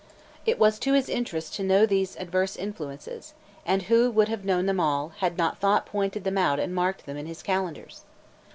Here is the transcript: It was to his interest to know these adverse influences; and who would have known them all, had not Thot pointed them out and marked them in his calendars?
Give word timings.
It 0.47 0.57
was 0.57 0.79
to 0.79 0.93
his 0.93 1.09
interest 1.09 1.53
to 1.53 1.63
know 1.63 1.85
these 1.85 2.15
adverse 2.17 2.55
influences; 2.55 3.35
and 3.67 3.83
who 3.83 4.09
would 4.09 4.29
have 4.29 4.43
known 4.43 4.65
them 4.65 4.79
all, 4.79 5.09
had 5.19 5.37
not 5.37 5.59
Thot 5.59 5.85
pointed 5.85 6.23
them 6.23 6.39
out 6.39 6.59
and 6.59 6.73
marked 6.73 7.05
them 7.05 7.17
in 7.17 7.27
his 7.27 7.43
calendars? 7.43 8.01